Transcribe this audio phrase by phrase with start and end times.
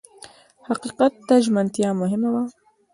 [0.67, 2.43] حقیقت ته ژمنتیا مهمه وه.